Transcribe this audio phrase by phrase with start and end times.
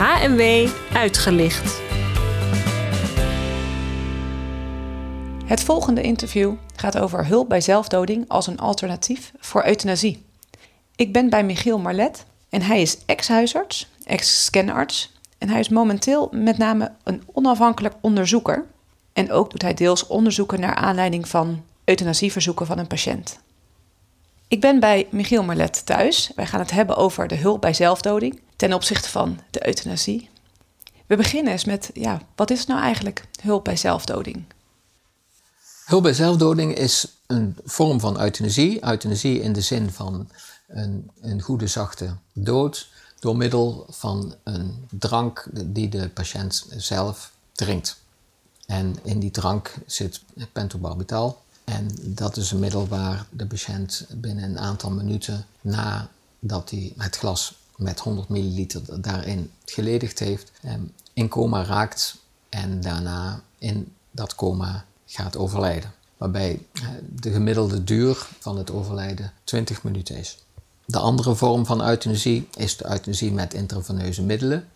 [0.00, 1.80] HMW uitgelicht.
[5.44, 10.24] Het volgende interview gaat over hulp bij zelfdoding als een alternatief voor euthanasie.
[10.96, 16.58] Ik ben bij Michiel Marlet en hij is ex-huisarts, ex-scanarts en hij is momenteel met
[16.58, 18.66] name een onafhankelijk onderzoeker.
[19.12, 23.40] En ook doet hij deels onderzoeken naar aanleiding van euthanasieverzoeken van een patiënt.
[24.48, 26.32] Ik ben bij Michiel Marlet thuis.
[26.36, 30.28] Wij gaan het hebben over de hulp bij zelfdoding ten opzichte van de euthanasie.
[31.06, 34.44] We beginnen eens met, ja, wat is nou eigenlijk hulp bij zelfdoding?
[35.84, 38.84] Hulp bij zelfdoding is een vorm van euthanasie.
[38.84, 40.28] Euthanasie in de zin van
[40.68, 48.00] een, een goede, zachte dood door middel van een drank die de patiënt zelf drinkt.
[48.66, 50.20] En in die drank zit
[50.52, 51.42] pentobarbital.
[51.64, 57.16] En dat is een middel waar de patiënt binnen een aantal minuten nadat hij het
[57.16, 60.52] glas met 100 milliliter daarin geledigd heeft,
[61.12, 62.16] in coma raakt
[62.48, 65.92] en daarna in dat coma gaat overlijden.
[66.16, 70.38] Waarbij eh, de gemiddelde duur van het overlijden 20 minuten is.
[70.84, 74.68] De andere vorm van euthanasie is de euthanasie met intraveneuze middelen.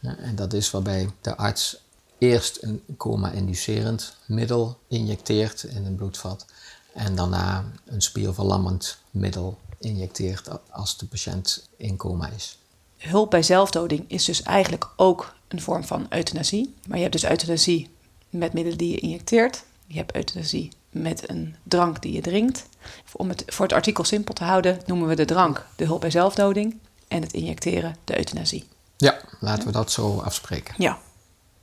[0.00, 1.76] En dat is waarbij de arts
[2.18, 6.46] eerst een coma-inducerend middel injecteert in een bloedvat
[6.94, 12.58] en daarna een spierverlammend middel injecteert als de patiënt in coma is.
[12.98, 16.74] Hulp bij zelfdoding is dus eigenlijk ook een vorm van euthanasie.
[16.86, 17.90] Maar je hebt dus euthanasie
[18.30, 19.64] met middelen die je injecteert.
[19.86, 22.66] Je hebt euthanasie met een drank die je drinkt.
[23.12, 26.10] Om het voor het artikel simpel te houden, noemen we de drank de hulp bij
[26.10, 28.64] zelfdoding en het injecteren de euthanasie.
[28.96, 30.74] Ja, laten we dat zo afspreken.
[30.78, 30.98] Ja.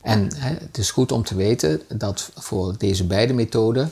[0.01, 3.91] En hè, het is goed om te weten dat voor deze beide methoden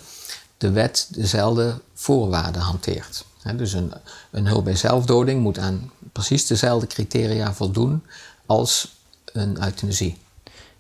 [0.58, 3.26] de wet dezelfde voorwaarden hanteert.
[3.56, 3.94] Dus een,
[4.32, 8.04] een hulp bij zelfdoding moet aan precies dezelfde criteria voldoen
[8.46, 8.96] als
[9.26, 10.18] een euthanasie.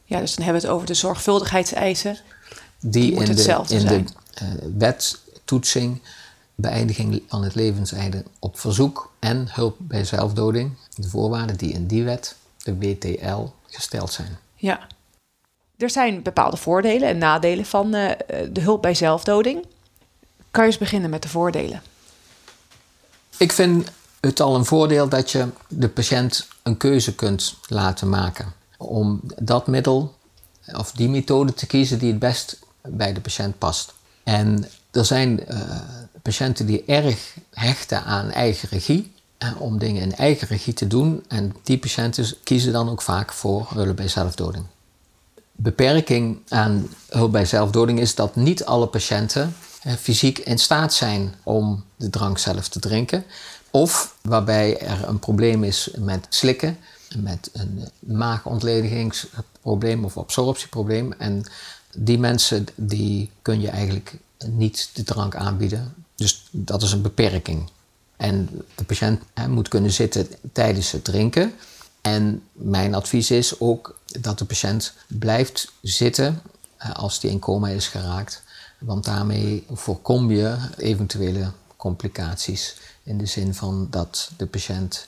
[0.03, 2.17] Ja, dus dan hebben we het over de zorgvuldigheidseisen.
[2.79, 4.03] Die, die in, de, in de
[4.43, 6.01] uh, wet, toetsing,
[6.55, 12.03] beëindiging van het levenseinde op verzoek en hulp bij zelfdoding, de voorwaarden die in die
[12.03, 14.37] wet, de WTL, gesteld zijn.
[14.55, 14.87] Ja,
[15.77, 18.11] er zijn bepaalde voordelen en nadelen van uh,
[18.51, 19.65] de hulp bij zelfdoding.
[20.51, 21.81] Kan je eens beginnen met de voordelen?
[23.37, 28.53] Ik vind het al een voordeel dat je de patiënt een keuze kunt laten maken
[28.77, 30.15] om dat middel
[30.73, 33.93] of die methode te kiezen die het best bij de patiënt past.
[34.23, 35.59] En er zijn uh,
[36.21, 41.23] patiënten die erg hechten aan eigen regie, uh, om dingen in eigen regie te doen.
[41.27, 44.65] En die patiënten kiezen dan ook vaak voor hulp bij zelfdoding
[45.57, 51.35] beperking aan hulp bij zelfdoding is dat niet alle patiënten eh, fysiek in staat zijn
[51.43, 53.23] om de drank zelf te drinken.
[53.71, 56.77] Of waarbij er een probleem is met slikken,
[57.15, 61.13] met een maagontledigingsprobleem of absorptieprobleem.
[61.13, 61.45] En
[61.95, 65.93] die mensen die kun je eigenlijk niet de drank aanbieden.
[66.15, 67.69] Dus dat is een beperking.
[68.17, 71.53] En de patiënt hè, moet kunnen zitten tijdens het drinken.
[72.01, 76.41] En mijn advies is ook dat de patiënt blijft zitten
[76.77, 78.43] eh, als die in coma is geraakt.
[78.77, 82.77] Want daarmee voorkom je eventuele complicaties.
[83.03, 85.07] In de zin van dat de patiënt,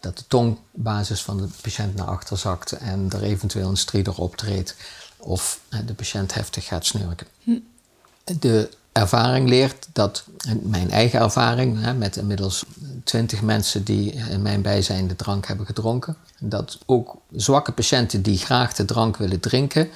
[0.00, 4.76] dat de tongbasis van de patiënt naar achter zakt en er eventueel een strider optreedt.
[5.16, 7.26] Of eh, de patiënt heftig gaat snurken.
[7.42, 7.58] Hm.
[8.38, 10.24] De ervaring leert dat,
[10.62, 12.64] mijn eigen ervaring hè, met inmiddels
[13.04, 18.38] twintig mensen die in mijn bijzijn de drank hebben gedronken, dat ook zwakke patiënten die
[18.38, 19.88] graag de drank willen drinken,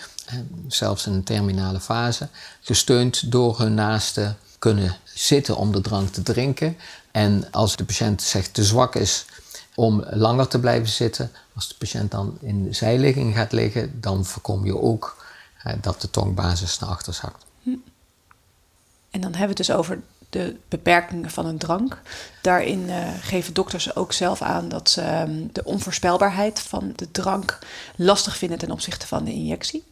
[0.69, 2.29] zelfs in een terminale fase,
[2.61, 6.77] gesteund door hun naasten kunnen zitten om de drank te drinken.
[7.11, 9.25] En als de patiënt zegt te zwak is
[9.75, 14.65] om langer te blijven zitten, als de patiënt dan in zijligging gaat liggen, dan voorkom
[14.65, 15.25] je ook
[15.81, 17.44] dat de tongbasis naar achter zakt.
[19.15, 22.01] En dan hebben we het dus over de beperkingen van een drank.
[22.43, 27.59] Daarin uh, geven dokters ook zelf aan dat ze um, de onvoorspelbaarheid van de drank
[27.97, 29.85] lastig vinden ten opzichte van de injectie.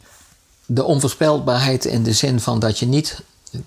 [0.66, 3.22] De onvoorspelbaarheid in de zin van dat je niet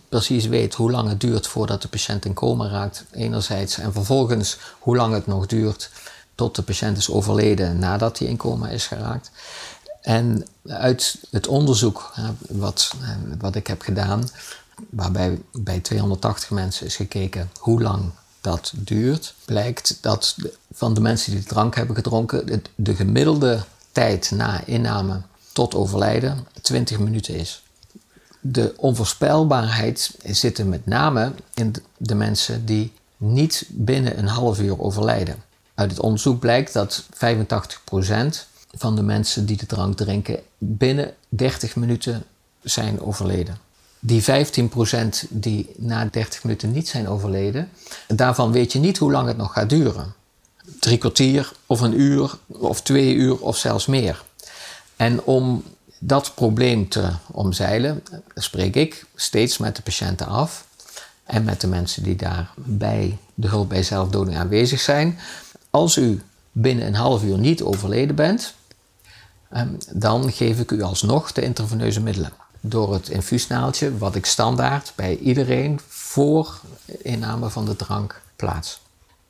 [0.10, 4.58] precies weet hoe lang het duurt voordat de patiënt in coma raakt, enerzijds, en vervolgens
[4.80, 5.90] hoe lang het nog duurt
[6.36, 9.32] tot de patiënt is overleden nadat hij in coma is geraakt.
[10.02, 12.14] En uit het onderzoek
[12.50, 13.10] wat, eh,
[13.40, 14.30] wat ik heb gedaan,
[14.90, 18.12] waarbij bij 280 mensen is gekeken hoe lang
[18.42, 20.36] dat duurt, blijkt dat
[20.74, 25.22] van de mensen die de drank hebben gedronken, de gemiddelde tijd na inname
[25.54, 27.64] tot overlijden 20 minuten is.
[28.42, 34.82] De onvoorspelbaarheid zit er met name in de mensen die niet binnen een half uur
[34.82, 35.44] overlijden.
[35.76, 37.08] Uit het onderzoek blijkt dat 85%
[38.72, 42.24] van de mensen die de drank drinken binnen 30 minuten
[42.64, 43.58] zijn overleden.
[44.00, 44.26] Die 15%
[45.30, 47.70] die na 30 minuten niet zijn overleden,
[48.08, 50.14] daarvan weet je niet hoe lang het nog gaat duren.
[50.80, 54.24] Drie kwartier of een uur of twee uur of zelfs meer.
[54.96, 55.64] En om
[56.00, 58.04] dat probleem te omzeilen,
[58.36, 60.66] spreek ik steeds met de patiënten af
[61.24, 65.20] en met de mensen die daar bij de hulp bij zelfdoding aanwezig zijn.
[65.70, 66.22] Als u
[66.52, 68.54] binnen een half uur niet overleden bent,
[69.50, 72.32] ehm, dan geef ik u alsnog de intraveneuze middelen.
[72.68, 76.62] Door het infuusnaaltje, wat ik standaard bij iedereen voor
[77.02, 78.82] inname van de drank plaats.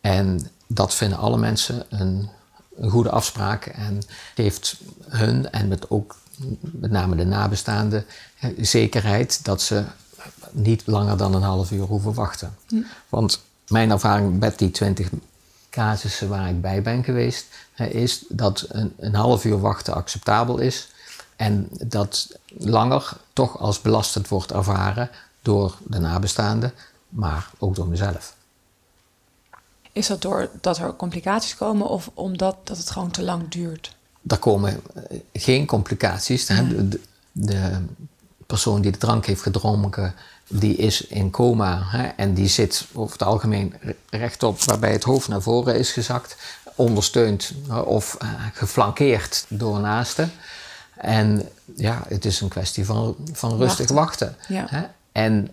[0.02, 2.30] En dat vinden alle mensen een,
[2.76, 4.02] een goede afspraak en
[4.36, 4.78] geeft
[5.08, 6.16] hun en met ook
[6.62, 8.06] met name de nabestaanden
[8.58, 9.84] zekerheid dat ze
[10.52, 12.56] niet langer dan een half uur hoeven wachten.
[13.10, 15.10] Want mijn ervaring met die 20
[15.70, 17.46] casussen waar ik bij ben geweest,
[17.90, 20.90] is dat een, een half uur wachten acceptabel is.
[21.36, 25.10] En dat langer toch als belastend wordt ervaren
[25.42, 26.74] door de nabestaanden,
[27.10, 28.36] maar ook door mezelf.
[29.92, 33.96] Is dat doordat er complicaties komen of omdat dat het gewoon te lang duurt?
[34.28, 36.46] Er komen eh, geen complicaties.
[36.46, 37.00] De,
[37.32, 37.82] de,
[38.46, 40.16] persoon die de drank heeft gedronken,
[40.48, 43.74] die is in coma hè, en die zit over het algemeen
[44.10, 46.36] rechtop, waarbij het hoofd naar voren is gezakt,
[46.76, 47.52] ondersteund
[47.86, 50.32] of uh, geflankeerd door naasten.
[50.98, 54.36] En ja, het is een kwestie van, van rustig wachten.
[54.48, 54.84] Hè?
[55.12, 55.50] En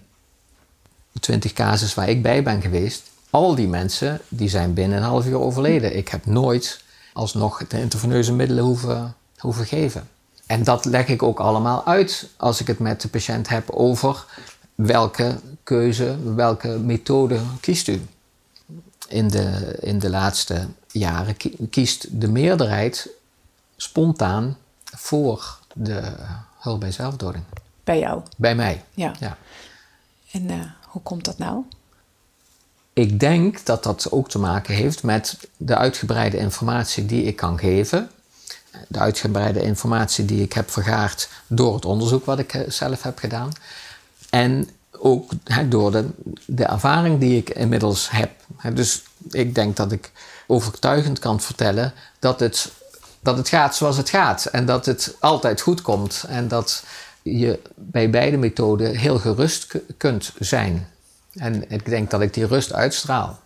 [1.20, 5.26] 20 casus waar ik bij ben geweest, al die mensen die zijn binnen een half
[5.26, 5.96] uur overleden.
[5.96, 6.80] Ik heb nooit
[7.12, 10.08] alsnog de intraveneuze middelen hoeven, hoeven geven.
[10.46, 14.24] En dat leg ik ook allemaal uit als ik het met de patiënt heb over
[14.74, 18.00] welke keuze, welke methode kiest u.
[19.08, 21.36] In de, in de laatste jaren
[21.70, 23.08] kiest de meerderheid
[23.76, 24.56] spontaan
[24.96, 26.14] voor de
[26.58, 27.44] hulp bij zelfdoding.
[27.84, 28.22] Bij jou?
[28.36, 28.84] Bij mij.
[28.94, 29.12] Ja.
[29.20, 29.36] ja.
[30.30, 31.64] En uh, hoe komt dat nou?
[32.92, 37.58] Ik denk dat dat ook te maken heeft met de uitgebreide informatie die ik kan
[37.58, 38.10] geven.
[38.88, 43.52] De uitgebreide informatie die ik heb vergaard door het onderzoek wat ik zelf heb gedaan.
[44.30, 44.68] En
[44.98, 45.30] ook
[45.68, 46.08] door de,
[46.46, 48.30] de ervaring die ik inmiddels heb.
[48.72, 50.12] dus ik denk dat ik
[50.46, 52.72] overtuigend kan vertellen dat het,
[53.22, 54.44] dat het gaat zoals het gaat.
[54.44, 56.24] En dat het altijd goed komt.
[56.28, 56.84] En dat
[57.22, 60.88] je bij beide methoden heel gerust kunt zijn.
[61.34, 63.40] En ik denk dat ik die rust uitstraal.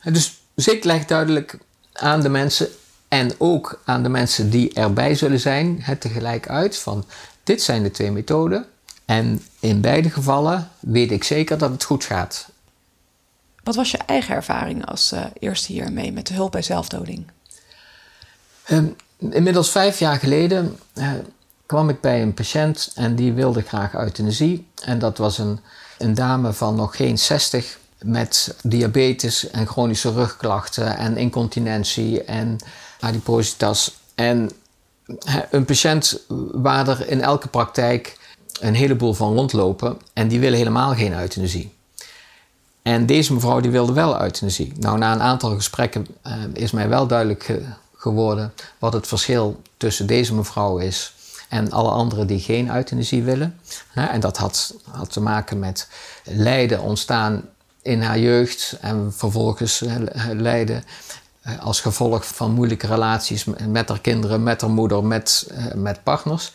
[0.00, 1.58] En dus, dus ik leg duidelijk
[1.92, 2.68] aan de mensen
[3.08, 7.04] en ook aan de mensen die erbij zullen zijn, het tegelijk uit van
[7.42, 8.66] dit zijn de twee methoden.
[9.04, 12.48] En in beide gevallen weet ik zeker dat het goed gaat.
[13.62, 17.26] Wat was je eigen ervaring als uh, eerste hiermee met de hulp bij zelfdoding?
[18.70, 21.10] Um, inmiddels vijf jaar geleden uh,
[21.66, 24.66] kwam ik bij een patiënt en die wilde graag euthanasie.
[24.84, 25.60] En dat was een,
[25.98, 32.56] een dame van nog geen 60 met diabetes en chronische rugklachten en incontinentie en
[33.00, 33.96] adipositas.
[34.14, 34.50] En
[35.50, 36.20] een patiënt
[36.52, 38.18] waar er in elke praktijk
[38.60, 41.74] een heleboel van rondlopen en die willen helemaal geen euthanasie.
[42.82, 44.72] En deze mevrouw die wilde wel euthanasie.
[44.78, 47.58] Nou, na een aantal gesprekken uh, is mij wel duidelijk
[48.06, 51.14] geworden wat het verschil tussen deze mevrouw is
[51.48, 53.60] en alle anderen die geen euthanasie willen.
[53.94, 55.88] En dat had, had te maken met
[56.24, 57.48] lijden ontstaan
[57.82, 59.82] in haar jeugd en vervolgens
[60.32, 60.84] lijden
[61.42, 66.02] eh, als gevolg van moeilijke relaties met haar kinderen, met haar moeder, met, eh, met
[66.02, 66.52] partners.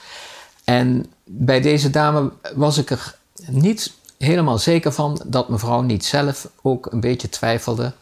[0.64, 3.16] En bij deze dame was ik er
[3.48, 7.94] niet helemaal zeker van dat mevrouw niet zelf ook een beetje twijfelde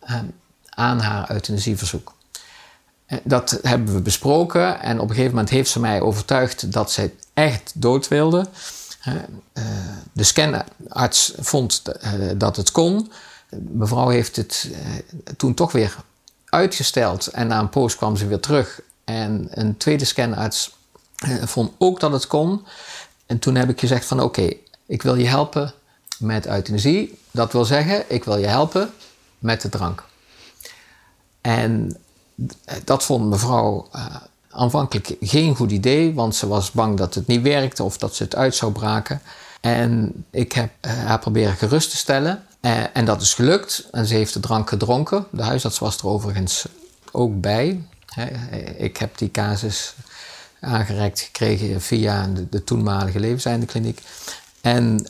[0.00, 0.18] eh,
[0.68, 2.12] aan haar euthanasieverzoek.
[3.22, 7.14] Dat hebben we besproken en op een gegeven moment heeft ze mij overtuigd dat zij
[7.34, 8.46] echt dood wilde.
[10.12, 11.82] De scanarts vond
[12.36, 13.12] dat het kon.
[13.70, 14.70] Mevrouw heeft het
[15.36, 15.96] toen toch weer
[16.44, 18.80] uitgesteld en na een poos kwam ze weer terug.
[19.04, 20.76] En een tweede scanarts
[21.16, 22.66] eh, vond ook dat het kon.
[23.26, 24.52] En toen heb ik gezegd van oké,
[24.86, 25.72] ik wil je helpen
[26.18, 27.18] met euthanasie.
[27.30, 28.90] Dat wil zeggen, ik wil je helpen
[29.38, 30.04] met de drank.
[31.40, 31.96] En
[32.84, 34.16] dat vond mevrouw uh,
[34.50, 38.22] aanvankelijk geen goed idee, want ze was bang dat het niet werkte of dat ze
[38.22, 39.20] het uit zou braken.
[39.60, 42.44] En ik heb uh, haar proberen gerust te stellen.
[42.60, 43.88] Uh, en dat is gelukt.
[43.90, 45.26] En ze heeft de drank gedronken.
[45.30, 46.66] De huisarts was er overigens
[47.12, 47.84] ook bij.
[48.76, 49.94] ik heb die casus
[50.60, 54.00] aangereikt gekregen via de, de toenmalige levenseindekliniek.
[54.60, 55.06] En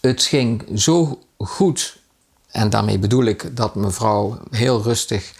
[0.00, 1.98] het ging zo goed.
[2.50, 5.32] En daarmee bedoel ik dat mevrouw heel rustig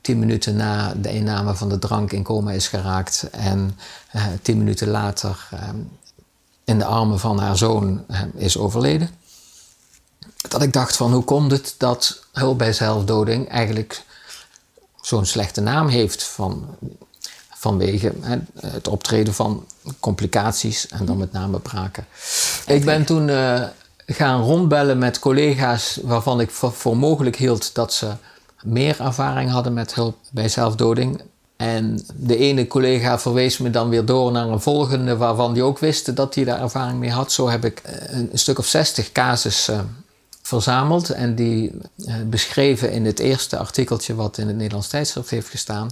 [0.00, 3.78] tien minuten na de inname van de drank in coma is geraakt en
[4.16, 5.48] uh, tien minuten later
[6.64, 8.04] in de armen van haar zoon
[8.34, 9.10] is overleden.
[10.48, 14.02] Dat ik dacht van hoe komt het dat hulp bij zelfdoding eigenlijk
[15.00, 16.76] zo'n slechte naam heeft van,
[17.54, 18.12] vanwege
[18.60, 19.66] het optreden van
[20.00, 22.06] complicaties en dan met name braken.
[22.66, 23.28] Ik ben toen
[24.14, 28.12] gaan rondbellen met collega's waarvan ik voor, mogelijk hield dat ze
[28.62, 31.20] meer ervaring hadden met hulp bij zelfdoding.
[31.56, 35.78] En de ene collega verwees me dan weer door naar een volgende waarvan die ook
[35.78, 37.32] wist dat hij daar ervaring mee had.
[37.32, 39.80] Zo heb ik eh, een, stuk of 60 casussen uh,
[40.42, 45.48] verzameld en die uh, beschreven in het eerste artikeltje wat in het Nederlands tijdschrift heeft
[45.48, 45.90] gestaan.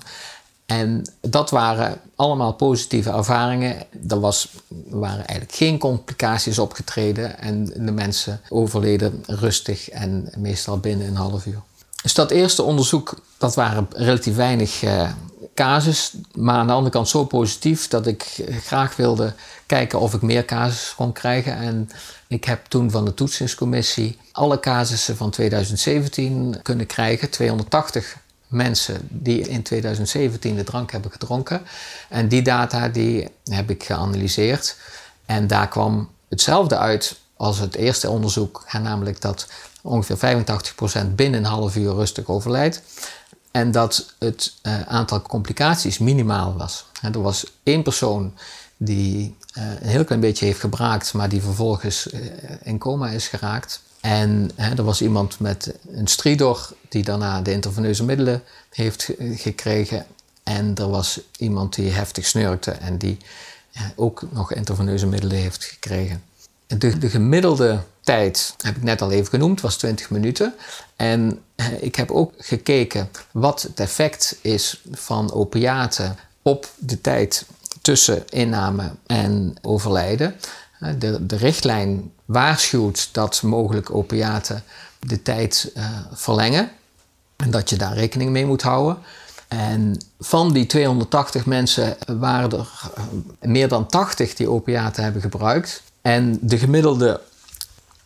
[0.66, 3.76] En dat waren allemaal positieve ervaringen.
[4.08, 4.48] Er was,
[4.88, 11.46] waren eigenlijk geen complicaties opgetreden en de mensen overleden rustig en meestal binnen een half
[11.46, 11.62] uur.
[12.02, 15.10] Dus dat eerste onderzoek, dat waren relatief weinig uh,
[15.54, 19.34] casus, maar aan de andere kant zo positief dat ik graag wilde
[19.66, 21.56] kijken of ik meer casus kon krijgen.
[21.56, 21.90] En
[22.28, 29.48] ik heb toen van de toetsingscommissie alle casussen van 2017 kunnen krijgen, 280 mensen die
[29.48, 31.62] in 2017 de drank hebben gedronken.
[32.08, 34.76] En die data die heb ik geanalyseerd.
[35.26, 39.46] En daar kwam hetzelfde uit als het eerste onderzoek, namelijk dat
[39.88, 40.44] ongeveer
[41.06, 42.82] 85% binnen een half uur rustig overlijdt.
[43.50, 46.84] En dat het uh, aantal complicaties minimaal was.
[47.02, 48.34] er was één persoon
[48.76, 52.20] die uh, een heel klein beetje heeft gebraakt, maar die vervolgens uh,
[52.62, 53.82] in coma is geraakt.
[54.00, 60.06] En hè, er was iemand met een stridor die daarna de intraveneuze middelen heeft gekregen.
[60.42, 63.18] En er was iemand die heftig snurkte en die
[63.96, 66.22] ook nog intraveneuze middelen heeft gekregen.
[66.66, 70.54] De, de, gemiddelde tijd, heb ik net al even genoemd, was 20 minuten.
[70.96, 71.42] En
[71.80, 77.46] ik heb ook gekeken wat het effect is van opiaten op de tijd
[77.82, 80.34] tussen inname en overlijden.
[80.98, 84.62] De, de richtlijn waarschuwt dat mogelijk opiaten
[84.98, 86.70] de tijd uh, verlengen
[87.36, 88.98] en dat je daar rekening mee moet houden.
[89.48, 93.02] En van die 280 mensen waren er eh,
[93.40, 95.82] meer dan 80 die opiaten hebben gebruikt.
[96.02, 97.20] En de gemiddelde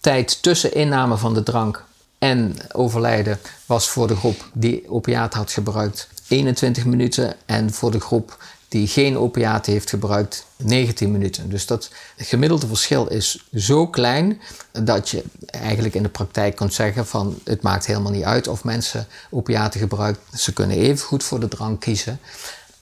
[0.02, 1.85] tijd tussen inname van de drank
[2.18, 8.00] en overlijden was voor de groep die opiaten had gebruikt 21 minuten en voor de
[8.00, 11.50] groep die geen opiaten heeft gebruikt 19 minuten.
[11.50, 14.40] Dus dat gemiddelde verschil is zo klein
[14.73, 18.64] dat je eigenlijk in de praktijk kunt zeggen van het maakt helemaal niet uit of
[18.64, 20.23] mensen opiaten gebruiken.
[20.38, 22.21] Ze kunnen even goed voor de drank kiezen.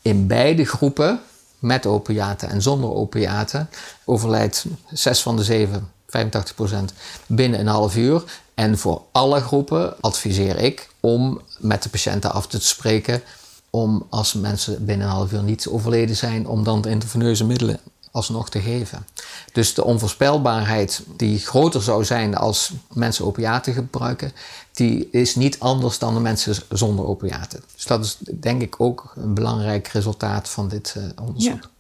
[0.03, 1.21] In beide groepen,
[1.59, 3.71] met opiaten en zonder opiaten,
[4.05, 6.95] overlijdt 6 van de 7, 85%
[7.27, 8.25] binnen een half uur.
[8.55, 13.23] En voor alle groepen adviseer ik om met de patiënten af te spreken
[13.71, 17.81] om als mensen binnen een half uur niet overleden zijn, om dan de intraveneuze middelen
[18.11, 19.07] alsnog te geven.
[19.53, 24.33] Dus de onvoorspelbaarheid die groter zou zijn als mensen opiaten gebruiken,
[24.73, 27.63] die is niet anders dan de mensen zonder opiaten.
[27.75, 31.71] Dus dat is denk ik ook een belangrijk resultaat van dit uh, onderzoek.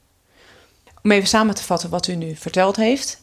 [1.02, 3.19] Om even samen te vatten wat u nu verteld heeft.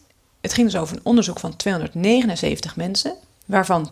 [0.47, 3.91] Het ging dus over een onderzoek van 279 mensen, waarvan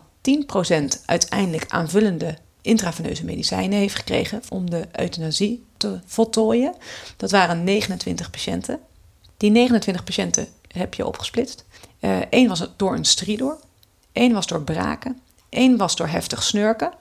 [1.06, 6.74] uiteindelijk aanvullende intraveneuze medicijnen heeft gekregen om de euthanasie te voltooien.
[7.16, 8.80] Dat waren 29 patiënten.
[9.36, 11.64] Die 29 patiënten heb je opgesplitst.
[12.30, 13.58] Eén uh, was door een stridor,
[14.12, 16.92] één was door braken, één was door heftig snurken.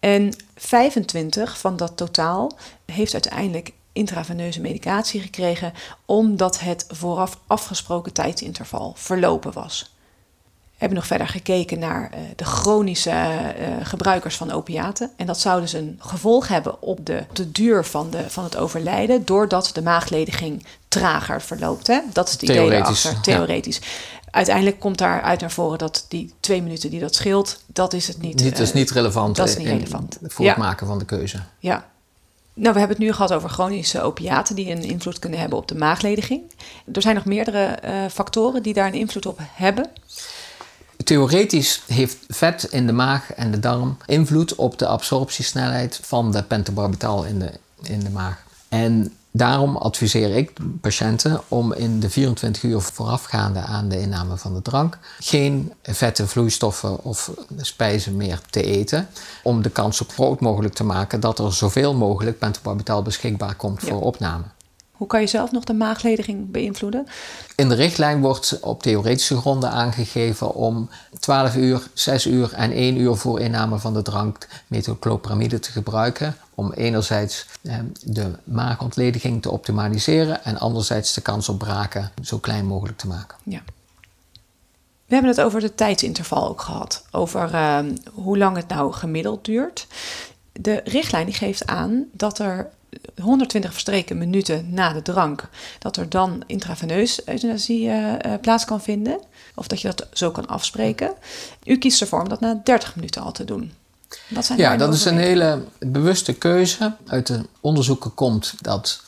[0.00, 5.72] En 25 van dat totaal heeft uiteindelijk intraveneuze medicatie gekregen,
[6.04, 9.94] omdat het vooraf afgesproken tijdsinterval verlopen was
[10.76, 15.10] hebben nog verder gekeken naar uh, de chronische uh, gebruikers van opiaten.
[15.16, 18.56] En dat zou dus een gevolg hebben op de, de duur van, de, van het
[18.56, 21.86] overlijden, doordat de maaglediging trager verloopt.
[21.86, 22.00] Hè?
[22.12, 23.80] Dat is het idee erachter, theoretisch.
[24.30, 28.20] Uiteindelijk komt daaruit naar voren dat die twee minuten die dat scheelt, dat is het
[28.20, 28.38] niet.
[28.38, 29.36] Dit is niet relevant.
[29.36, 30.18] Dat is niet relevant.
[30.22, 31.38] Voor het maken van de keuze.
[31.58, 31.92] Ja.
[32.54, 35.68] Nou, we hebben het nu gehad over chronische opiaten die een invloed kunnen hebben op
[35.68, 36.42] de maaglediging.
[36.92, 37.78] Er zijn nog meerdere
[38.10, 39.90] factoren die daar een invloed op hebben.
[41.04, 46.42] Theoretisch heeft vet in de maag en de darm invloed op de absorptiesnelheid van de
[46.42, 48.44] pentobarbital in de, in de maag.
[48.68, 54.54] En daarom adviseer ik patiënten om in de 24 uur voorafgaande aan de inname van
[54.54, 59.08] de drank geen vette vloeistoffen of spijzen meer te eten.
[59.42, 63.80] Om de kans zo groot mogelijk te maken dat er zoveel mogelijk pentobarbital beschikbaar komt
[63.80, 64.44] voor opname.
[64.92, 67.06] Hoe kan je zelf nog de maaglediging beïnvloeden?
[67.56, 70.88] In de richtlijn wordt op theoretische gronden aangegeven om
[71.18, 76.36] 12 uur, 6 uur en 1 uur voor inname van de drank metoclopramide te gebruiken
[76.54, 82.66] om enerzijds eh, de maagontlediging te optimaliseren en anderzijds de kans op braken zo klein
[82.66, 83.36] mogelijk te maken.
[83.44, 83.62] Ja.
[85.06, 87.78] We hebben het over de tijdsinterval ook gehad, over uh,
[88.12, 89.86] hoe lang het nou gemiddeld duurt.
[90.52, 92.70] De richtlijn die geeft aan dat er
[93.22, 98.80] 120 verstreken minuten na de drank, dat er dan intraveneus euthanasie uh, uh, plaats kan
[98.80, 99.20] vinden.
[99.54, 101.14] Of dat je dat zo kan afspreken.
[101.64, 103.72] U kiest ervoor om dat na 30 minuten al te doen.
[104.40, 106.96] Zijn ja, dat is een hele bewuste keuze.
[107.06, 109.04] Uit de onderzoeken komt dat 85%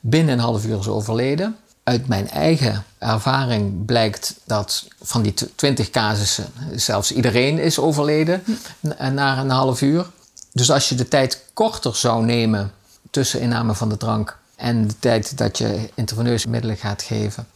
[0.00, 1.56] binnen een half uur is overleden.
[1.82, 8.42] Uit mijn eigen ervaring blijkt dat van die 20 casussen zelfs iedereen is overleden
[8.80, 9.14] hm.
[9.14, 10.06] na een half uur.
[10.52, 12.72] Dus als je de tijd korter zou nemen
[13.10, 17.46] tussen inname van de drank en de tijd dat je intraveneuze middelen gaat geven,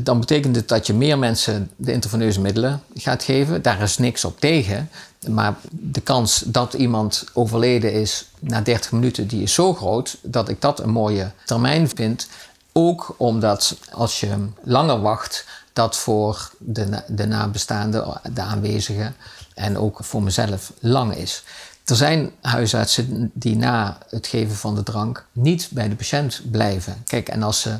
[0.00, 3.62] dan betekent het dat je meer mensen de intraveneuze middelen gaat geven.
[3.62, 4.90] Daar is niks op tegen.
[5.28, 10.48] Maar de kans dat iemand overleden is na 30 minuten, die is zo groot dat
[10.48, 12.28] ik dat een mooie termijn vind.
[12.72, 19.16] Ook omdat als je langer wacht, dat voor de, de nabestaanden, de aanwezigen
[19.54, 21.42] en ook voor mezelf lang is.
[21.84, 27.02] Er zijn huisartsen die na het geven van de drank niet bij de patiënt blijven.
[27.04, 27.78] Kijk, en als ze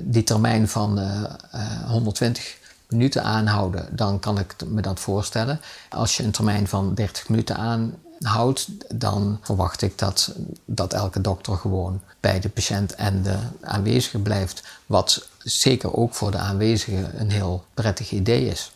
[0.00, 1.22] die termijn van uh,
[1.54, 2.56] uh, 120
[2.88, 5.60] minuten aanhouden, dan kan ik me dat voorstellen.
[5.90, 10.34] Als je een termijn van 30 minuten aanhoudt, dan verwacht ik dat,
[10.64, 14.62] dat elke dokter gewoon bij de patiënt en de aanwezige blijft.
[14.86, 18.72] Wat zeker ook voor de aanwezigen een heel prettig idee is.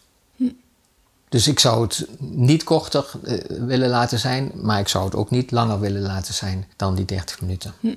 [1.28, 5.30] Dus ik zou het niet korter uh, willen laten zijn, maar ik zou het ook
[5.30, 7.72] niet langer willen laten zijn dan die 30 minuten.
[7.80, 7.94] Hm.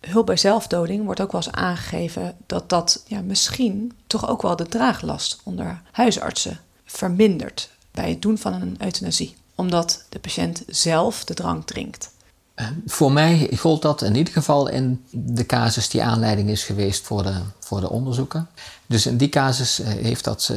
[0.00, 4.56] Hulp bij zelfdoding wordt ook wel eens aangegeven dat dat ja, misschien toch ook wel
[4.56, 11.24] de draaglast onder huisartsen vermindert bij het doen van een euthanasie, omdat de patiënt zelf
[11.24, 12.10] de drank drinkt.
[12.56, 17.04] Uh, voor mij gold dat in ieder geval in de casus die aanleiding is geweest
[17.04, 18.48] voor de, voor de onderzoeken.
[18.86, 20.52] Dus in die casus uh, heeft dat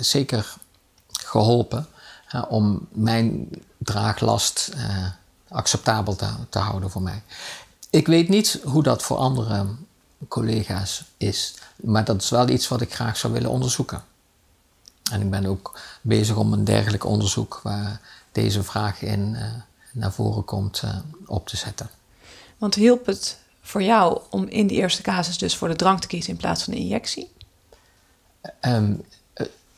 [0.00, 0.54] zeker
[1.12, 1.86] geholpen
[2.48, 4.70] om mijn draaglast
[5.48, 7.22] acceptabel te, te, houden voor mij.
[7.94, 9.66] Ik weet niet hoe dat voor andere
[10.28, 14.04] collega's is, maar dat is wel iets wat ik graag zou willen onderzoeken.
[15.10, 18.00] En ik ben ook bezig om een dergelijk onderzoek waar
[18.32, 19.52] deze vraag in uh,
[19.92, 21.90] naar voren komt uh, op te zetten.
[22.58, 26.06] Want hielp het voor jou om in die eerste casus dus voor de drank te
[26.06, 27.32] kiezen in plaats van de injectie?
[28.60, 29.04] Um,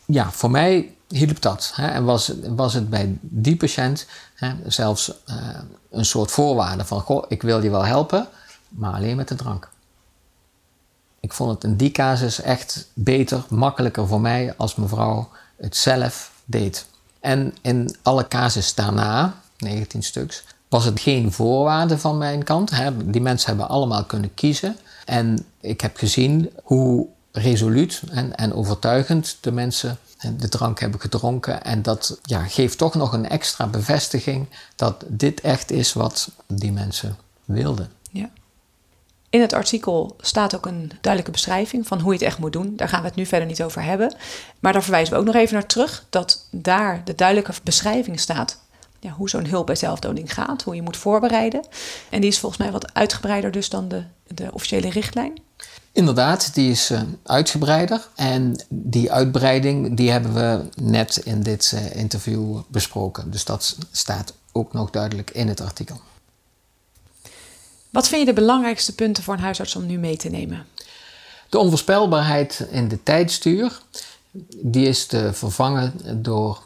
[0.04, 1.72] ja, voor mij hielp dat.
[1.74, 1.86] Hè?
[1.86, 5.36] En was, was het bij die patiënt hè, zelfs uh,
[5.90, 8.28] een soort voorwaarde van: Goh, ik wil je wel helpen,
[8.68, 9.68] maar alleen met de drank.
[11.20, 16.32] Ik vond het in die casus echt beter, makkelijker voor mij als mevrouw het zelf
[16.44, 16.86] deed.
[17.20, 22.70] En in alle casus daarna, 19 stuks, was het geen voorwaarde van mijn kant.
[22.70, 23.10] Hè?
[23.10, 24.76] Die mensen hebben allemaal kunnen kiezen.
[25.04, 29.98] En ik heb gezien hoe resoluut en, en overtuigend de mensen
[30.36, 31.62] de drank hebben gedronken.
[31.64, 36.72] En dat ja, geeft toch nog een extra bevestiging dat dit echt is wat die
[36.72, 37.90] mensen wilden.
[38.10, 38.30] Ja.
[39.30, 42.76] In het artikel staat ook een duidelijke beschrijving van hoe je het echt moet doen.
[42.76, 44.14] Daar gaan we het nu verder niet over hebben.
[44.60, 48.60] Maar daar verwijzen we ook nog even naar terug dat daar de duidelijke beschrijving staat.
[49.00, 51.66] Ja, hoe zo'n hulp bij zelfdoding gaat, hoe je moet voorbereiden.
[52.08, 55.40] En die is volgens mij wat uitgebreider dus dan de, de officiële richtlijn.
[55.96, 58.08] Inderdaad, die is uh, uitgebreider.
[58.14, 63.30] En die uitbreiding die hebben we net in dit uh, interview besproken.
[63.30, 66.00] Dus dat staat ook nog duidelijk in het artikel.
[67.90, 70.66] Wat vind je de belangrijkste punten voor een huisarts om nu mee te nemen?
[71.48, 73.80] De onvoorspelbaarheid in de tijdstuur,
[74.56, 76.62] die is te vervangen door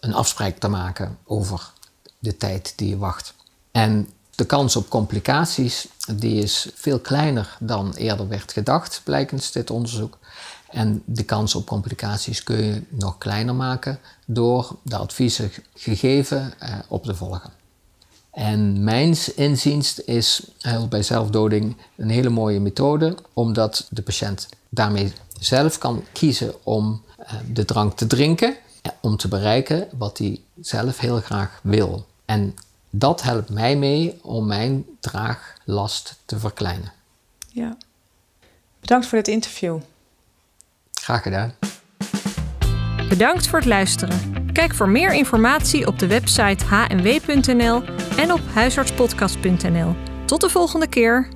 [0.00, 1.72] een afspraak te maken over
[2.18, 3.34] de tijd die je wacht.
[3.72, 9.70] En de kans op complicaties die is veel kleiner dan eerder werd gedacht, blijkens dit
[9.70, 10.18] onderzoek.
[10.70, 16.78] En de kans op complicaties kun je nog kleiner maken door de adviezen gegeven eh,
[16.88, 17.50] op te volgen.
[18.30, 25.12] En mijns inziens is hulp bij zelfdoding een hele mooie methode, omdat de patiënt daarmee
[25.40, 28.56] zelf kan kiezen om eh, de drank te drinken,
[29.00, 32.06] om te bereiken wat hij zelf heel graag wil.
[32.24, 32.54] En
[32.94, 36.92] dat helpt mij mee om mijn draaglast te verkleinen.
[37.48, 37.76] Ja.
[38.80, 39.78] Bedankt voor dit interview.
[40.92, 41.54] Graag gedaan.
[43.08, 44.50] Bedankt voor het luisteren.
[44.52, 47.82] Kijk voor meer informatie op de website hnw.nl
[48.16, 49.94] en op huisartspodcast.nl.
[50.24, 51.28] Tot de volgende keer.